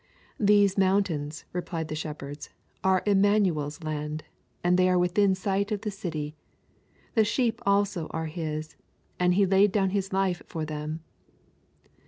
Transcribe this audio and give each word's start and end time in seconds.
These 0.39 0.79
mountains, 0.79 1.45
replied 1.53 1.87
the 1.87 1.93
shepherds, 1.95 2.49
are 2.83 3.03
Immanuel's 3.05 3.83
Land, 3.83 4.23
and 4.63 4.75
they 4.75 4.89
are 4.89 4.97
within 4.97 5.35
sight 5.35 5.71
of 5.71 5.81
the 5.81 5.91
city; 5.91 6.33
the 7.13 7.23
sheep 7.23 7.61
also 7.67 8.07
are 8.07 8.25
His, 8.25 8.75
and 9.19 9.35
He 9.35 9.45
laid 9.45 9.71
down 9.71 9.91
His 9.91 10.11
life 10.11 10.41
for 10.47 10.65
them. 10.65 11.01